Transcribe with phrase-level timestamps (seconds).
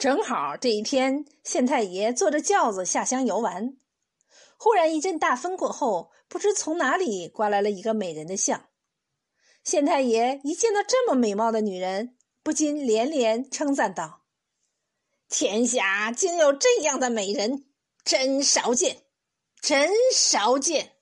[0.00, 3.76] 正好这一天，县太爷坐着轿子下乡游玩，
[4.56, 8.70] 忽然一阵大风过后，不知从哪里刮来了一个美人的像。
[9.62, 14.22] 县太爷一见到这么美貌的女人，不禁连连称赞道
[15.28, 17.66] ：“天下竟有这样的美人，
[18.02, 19.02] 真少见，
[19.60, 20.92] 真少见！”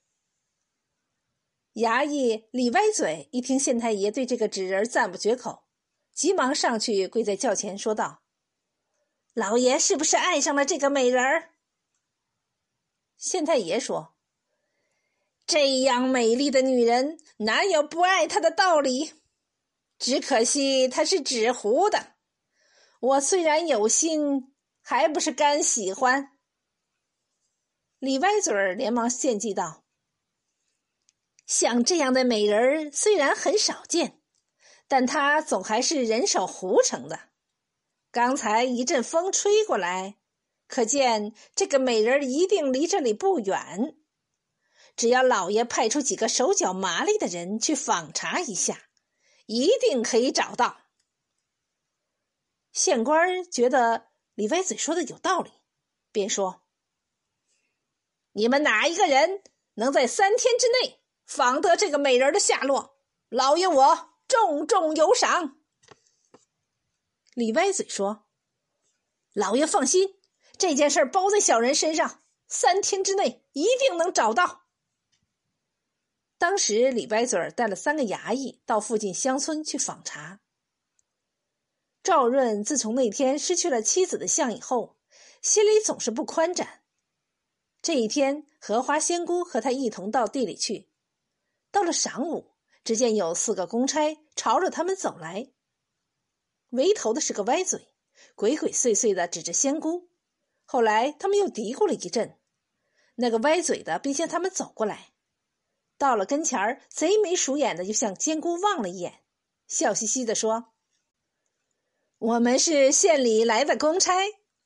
[1.75, 5.63] 衙役李歪嘴一听县太爷对这个纸人赞不绝口，
[6.13, 8.18] 急忙上去跪在轿前说道
[9.39, 11.53] ：“老爷是不是爱上了这个美人儿？”
[13.17, 14.13] 县太爷说。
[15.45, 19.13] 这样美丽的女人，哪有不爱她的道理？
[19.97, 22.17] 只可惜她是纸糊的。
[22.99, 26.37] 我虽然有心，还不是干喜欢。
[27.97, 29.83] 李歪嘴儿连忙献计道
[31.47, 34.21] ：“像这样的美人儿虽然很少见，
[34.87, 37.28] 但她总还是人手糊成的。
[38.11, 40.17] 刚才一阵风吹过来，
[40.67, 43.95] 可见这个美人一定离这里不远。”
[44.95, 48.89] 只要老爷派出几个手脚麻利的人去访查一下，
[49.45, 50.81] 一定可以找到。
[52.73, 55.51] 县官觉得李歪嘴说的有道理，
[56.11, 56.63] 便说
[58.33, 59.41] ：“你们哪一个人
[59.75, 62.97] 能在三天之内访得这个美人的下落，
[63.29, 65.58] 老爷我重重有赏。”
[67.33, 68.27] 李歪嘴说
[69.33, 70.15] ：“老爷放心，
[70.57, 74.65] 这件事包在小人身上，三天之内一定能找到。”
[76.37, 80.39] 当时，李歪嘴带了三个衙役到附近乡村去访查。
[82.01, 84.97] 赵润自从那天失去了妻子的像以后，
[85.41, 86.83] 心里总是不宽展。
[87.81, 90.89] 这一天，荷花仙姑和他一同到地里去。
[91.71, 95.51] 到了晌午，只见有四个公差朝着他们走来。
[96.69, 97.87] 为头的是个歪嘴，
[98.35, 100.09] 鬼鬼祟祟的指着仙姑。
[100.65, 102.37] 后来，他们又嘀咕了一阵，
[103.15, 105.13] 那个歪嘴的便向他们走过来。
[105.97, 109.23] 到了跟前儿，贼眉鼠眼的就向仙姑望了一眼，
[109.67, 110.73] 笑嘻嘻的说
[112.19, 114.13] ：“我们是县里来的公差，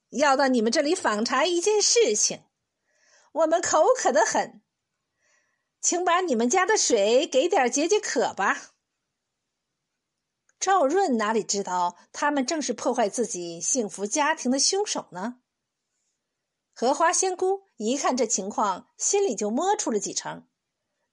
[0.09, 2.43] 要到你们这里访查一件事情。
[3.31, 4.61] 我们口渴的很，
[5.81, 8.72] 请把你们家的水给点解解渴吧。”
[10.63, 15.41] 赵润哪里知道，他们正是破坏自己幸福家庭的凶手呢？
[16.73, 20.47] 荷花仙姑一看这情况，心里就摸出了几成。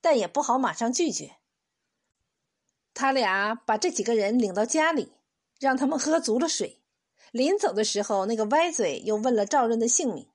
[0.00, 1.38] 但也不好马上拒绝。
[2.94, 5.15] 他俩把这几个人领到家里，
[5.59, 6.81] 让他们喝足了水。
[7.32, 10.31] 临走的时候，那个歪嘴又问了赵润的姓名。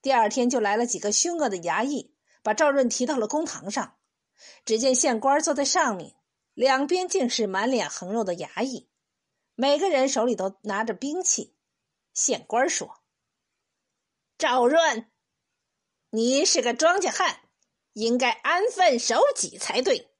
[0.00, 2.14] 第二天就来了几个凶恶的衙役，
[2.44, 3.96] 把赵润提到了公堂上。
[4.64, 6.14] 只见县官坐在上面，
[6.54, 8.88] 两边竟是满脸横肉的衙役，
[9.54, 11.54] 每个人手里都拿着兵器。
[12.12, 13.02] 县官说
[14.38, 15.10] ：“赵润，
[16.10, 17.40] 你是个庄稼汉。”
[17.94, 20.10] 应该安分守己才对，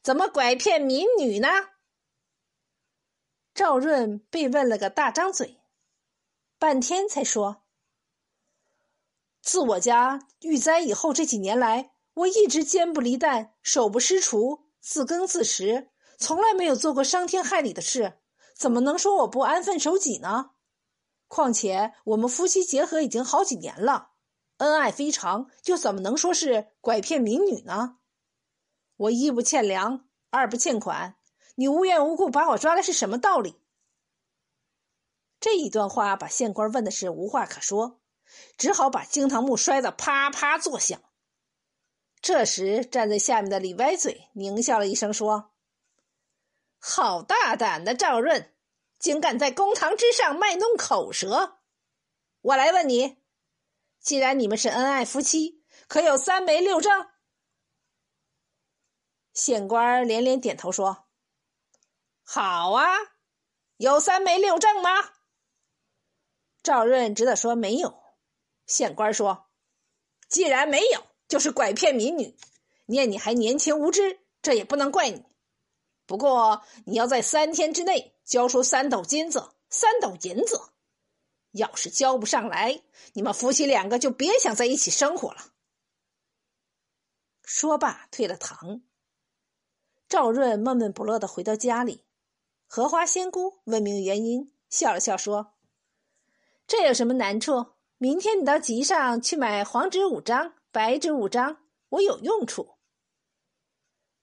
[0.00, 1.48] 怎么拐骗民女呢？
[3.52, 5.60] 赵润被问了个大张嘴，
[6.56, 7.64] 半天才说
[9.42, 18.20] ：“自我家遇灾以后这几年来，我一直肩不离担，手不失锄，自耕自食，从来没有做过伤天害理的事，
[18.54, 20.52] 怎么能说我不安分守己呢？
[21.26, 24.12] 况且我们夫妻结合已经好几年了。”
[24.58, 27.98] 恩爱非常，又怎么能说是拐骗民女呢？
[28.96, 31.16] 我一不欠粮，二不欠款，
[31.56, 33.60] 你无缘无故把我抓来是什么道理？
[35.40, 38.00] 这一段话把县官问的是无话可说，
[38.56, 41.02] 只好把惊堂木摔得啪啪作响。
[42.26, 45.54] 这时站在下面的李歪嘴狞笑了一声，说
[46.76, 48.52] ：“好大胆的赵润，
[48.98, 51.60] 竟敢在公堂之上卖弄口舌！
[52.40, 53.22] 我来问你。”
[54.02, 57.08] 既然你们是恩爱夫妻，可有三媒六证？
[59.32, 61.06] 县官连连点头说
[62.26, 62.86] ：“好啊，
[63.76, 64.90] 有三媒六证吗？”
[66.60, 68.02] 赵润只得说没有。
[68.66, 69.48] 县官说
[70.28, 72.36] ：“既然没有，就是拐骗民女。
[72.86, 75.24] 念你还年轻无知，这也不能怪你。
[76.06, 80.60] 不过你要在三天之内交出三斗金子、三斗银子。”
[81.52, 82.82] 要是交不上来，
[83.14, 85.52] 你们夫妻两个就别想在一起生活了。
[87.42, 88.82] 说罢，退了堂。
[90.06, 92.04] 赵润闷闷不乐的回到家里，
[92.66, 95.54] 荷花仙姑问明原因，笑了笑说
[96.68, 97.68] ：“这有什么难处？
[97.96, 102.76] 明天你到集上去买黄纸五张，白纸五张，我有用处。”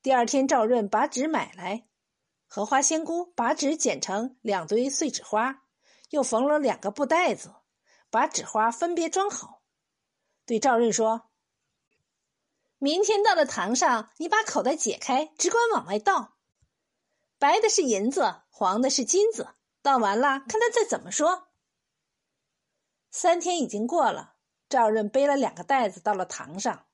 [0.03, 1.87] 第二天，赵润把纸买来，
[2.45, 5.63] 荷花仙姑把纸剪成两堆碎纸花。
[6.11, 7.55] 又缝了两个布袋子，
[8.11, 9.63] 把纸花分别装好，
[10.45, 11.31] 对赵润说
[12.77, 16.35] ：“明天到了堂上，你把口袋解开，只管往外倒。
[17.39, 19.55] 白的是银子，黄的是金子。
[19.81, 21.47] 倒完了，看他再怎么说。”
[23.09, 24.32] 三天已经过了，
[24.73, 26.87] 赵润背了两个袋子到了堂上，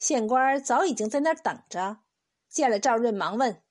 [0.00, 1.98] 县官早已经在那儿等着。
[2.48, 3.62] 见了赵润，忙问：“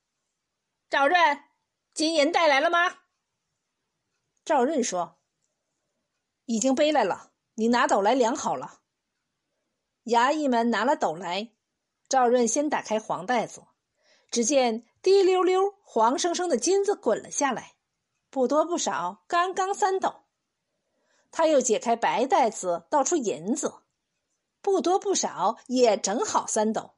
[0.88, 1.44] 赵润，
[1.92, 2.96] 金银带来了吗？”
[4.42, 5.18] 赵润说
[6.46, 8.80] ：“已经背来了，你拿斗来量好了。”
[10.04, 11.52] 衙役们拿了斗来，
[12.08, 13.64] 赵润先打开黄袋子，
[14.30, 17.74] 只见滴溜溜、黄生生的金子滚了下来，
[18.30, 20.25] 不多不少，刚刚三斗。
[21.36, 23.74] 他又解开白袋子，倒出银子，
[24.62, 26.94] 不多不少，也正好三斗。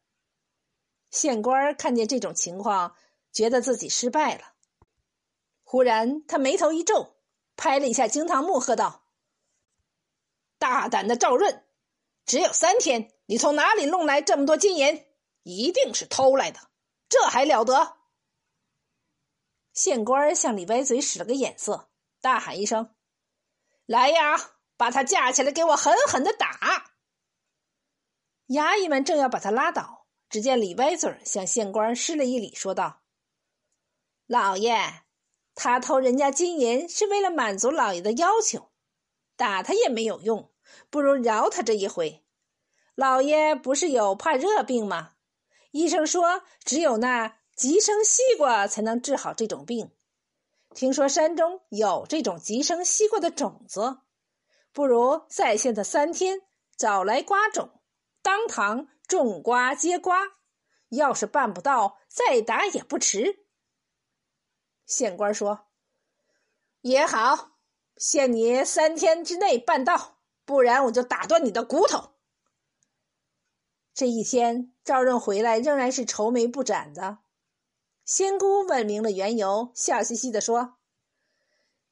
[1.11, 2.95] 县官看见这种情况，
[3.33, 4.53] 觉得自己失败了。
[5.65, 7.17] 忽然，他眉头一皱，
[7.57, 9.03] 拍了一下惊堂木，喝道
[10.57, 11.65] ：“大胆的赵润，
[12.25, 15.05] 只有三天，你从哪里弄来这么多金银？
[15.43, 16.61] 一定是偷来的，
[17.09, 17.97] 这还了得！”
[19.75, 21.91] 县官向李歪嘴使了个眼色，
[22.21, 22.95] 大喊一声
[23.89, 24.37] ：“来呀，
[24.77, 26.91] 把他架起来，给我狠狠的打！”
[28.49, 30.07] 衙役们正要把他拉倒。
[30.29, 33.01] 只见李歪嘴向县官施了一礼，说道
[34.29, 34.77] ：“老爷，
[35.55, 38.71] 他偷人家金银是为了满足老爷的要求，
[39.37, 40.53] 打他也没有用，
[40.91, 42.27] 不如饶他这一回。
[42.95, 45.13] 老爷不是有怕热病吗？
[45.71, 49.93] 医生说只有那吉生西瓜才能治好这种病。
[50.75, 53.99] 听说山中有这种吉生西瓜的种子，
[54.73, 56.43] 不如在线他三天，
[56.77, 57.81] 找来瓜种，
[58.23, 60.19] 当堂。”种瓜接瓜，
[60.91, 63.47] 要是办不到，再打也不迟。
[64.85, 65.69] 县官说
[66.83, 67.53] ：“也好，
[67.97, 72.17] 限你三天之内办到，不然我就打断你的骨头。”
[73.95, 77.21] 这一天，赵润回来仍然是愁眉不展的。
[78.09, 80.79] 仙姑问明了缘由，笑嘻嘻的说：“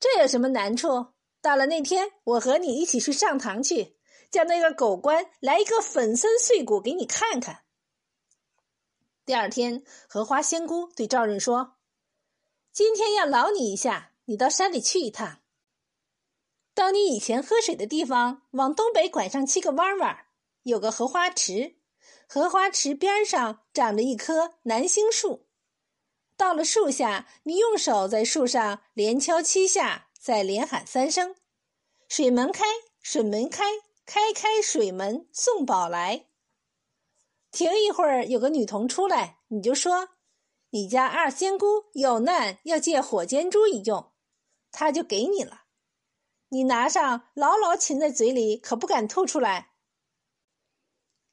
[0.01, 1.09] 这有什么难处？
[1.43, 3.99] 到了那天，我和你一起去上堂去。”
[4.33, 7.65] 叫那个狗官来一个粉身碎骨给你看看。
[9.27, 11.77] 第二天，荷花仙姑对赵润说
[12.73, 15.43] ：“今天要劳你一下，你到山里去一趟。
[16.73, 20.27] 到你以前喝水的地方，往东北拐上七个弯弯，
[20.63, 21.77] 有个荷花池。
[22.27, 25.46] 荷花池边上长着一棵南星树。
[26.37, 31.35] 到了树下，你用手在树上连敲七下，再连喊三声
[32.09, 32.65] ：‘水门开，
[33.01, 33.65] 水门开。’”
[34.07, 36.27] 开开水门，送宝来。
[37.51, 40.11] 停一会儿，有个女童出来，你就说
[40.71, 44.13] ：“你家二仙姑有难，要借火尖珠一用，
[44.71, 45.63] 她就给你了。
[46.51, 49.73] 你拿上，牢牢噙在嘴里，可不敢吐出来。”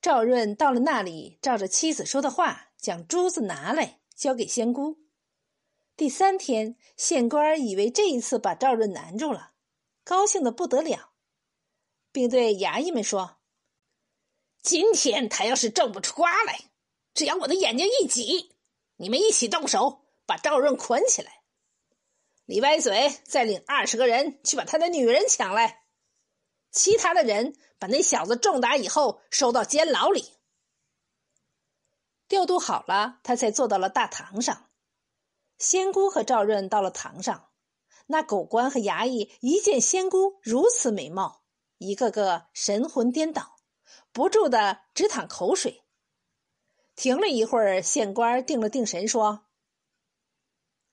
[0.02, 4.98] 赵润到了那里，照着妻子说的话，将珠子拿来交给仙姑。
[5.96, 9.52] 第三天，县官以为这一次把赵润难住了，
[10.04, 11.12] 高兴的不得了。
[12.12, 13.38] 并对衙役们说
[14.62, 16.60] ：“今天他要是挣不出瓜来，
[17.14, 18.56] 只要我的眼睛一挤，
[18.98, 21.42] 你们一起动手把赵润捆起来。
[22.46, 25.86] 李歪嘴再领二十个人去把他的女人抢来，
[26.72, 30.26] 其他的人把那小子重打以后收到监牢里。
[32.34, 34.72] 调度好了，他才坐到了大堂上。
[35.60, 37.52] 仙姑和赵润到了堂上，
[38.08, 41.44] 那狗官和衙役一见仙姑如此美貌。”
[41.78, 43.58] 一个个神魂颠倒，
[44.12, 45.84] 不住的直淌口水。
[46.96, 49.46] 停了一会儿，县官定了定神，说：“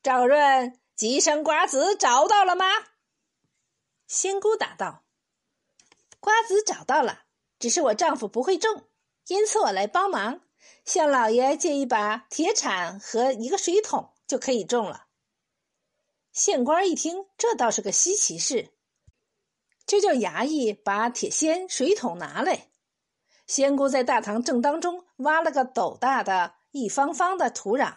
[0.03, 2.67] 赵润，吉生瓜子找到了吗？”
[4.07, 5.05] 仙姑答道
[6.21, 7.23] ：“瓜子找到了，
[7.59, 8.85] 只是我丈夫不会种，
[9.29, 10.43] 因此我来帮忙，
[10.85, 15.07] 向老爷借一把铁铲和一个水桶就可以种了。”
[16.33, 18.73] 县官一听，这倒是个稀奇事。
[19.87, 22.69] 就叫衙役把铁锨、水桶拿来。
[23.49, 27.97] 仙姑在大堂正当中挖了个斗大的一方方的土壤，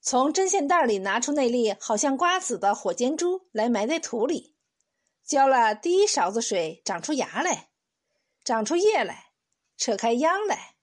[0.00, 4.56] 从针线袋里拿出那粒好像瓜子的火尖珠来埋在土里，
[5.24, 7.68] 浇了第一勺子水，长出芽来，
[8.42, 9.30] 长出叶来，
[9.76, 10.74] 扯开秧来；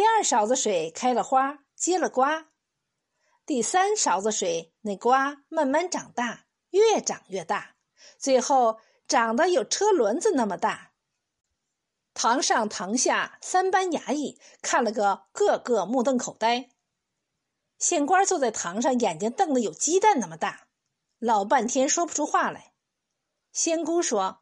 [0.00, 2.46] 第二勺子水开了花，结了瓜；
[3.44, 7.74] 第三勺子水，那瓜慢慢长大，越长越大，
[8.16, 8.80] 最后。
[9.06, 10.92] 长得有车轮子那么大。
[12.14, 16.70] 堂上堂下三班衙役看了个个个目瞪口呆。
[17.78, 20.68] 县官坐在堂上，眼睛瞪得有鸡蛋那么大，
[21.18, 22.72] 老半天说不出话来。
[23.52, 24.40] 仙姑说：“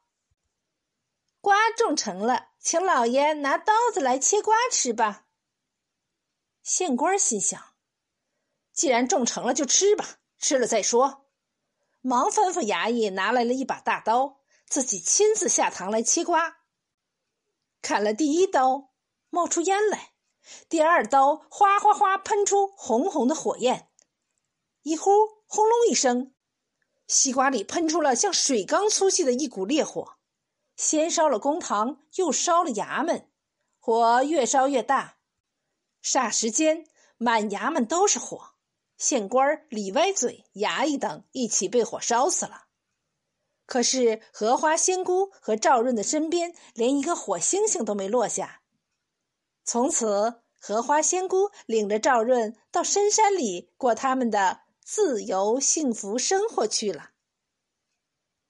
[1.42, 5.24] 瓜种成了，请老爷拿刀子来切瓜吃吧。”
[6.68, 7.58] 县官心想
[8.74, 11.24] ：“既然种成了，就吃吧，吃了再说。”
[12.02, 16.58] 忙吩咐衙役拿来了一把大刀，自己亲自下堂来切瓜。
[17.80, 18.90] 砍了第一刀，
[19.30, 20.12] 冒出烟来；
[20.68, 23.88] 第二刀，哗哗哗喷出红红的火焰。
[24.82, 25.10] 一呼，
[25.46, 26.34] 轰隆一声。
[27.06, 30.18] 西瓜里喷出了像水缸粗细的一股烈火，
[30.76, 33.30] 先烧了公堂，又烧了衙门，
[33.78, 35.17] 火越烧越大，
[36.02, 36.86] 霎时间
[37.16, 38.52] 满衙门都是火，
[38.96, 42.66] 县官、李歪嘴、衙役等一起被火烧死了。
[43.66, 48.62] 可是荷花仙姑和赵润的身边连一个火星星都没落下。
[49.64, 54.60] 从此，荷花仙姑领着赵润到深山里过他们的。
[54.90, 57.10] 自由幸福生活去了。